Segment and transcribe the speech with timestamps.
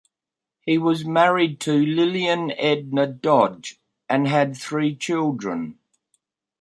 [0.61, 5.77] He was married to Lillian Edna Dodge and had three children.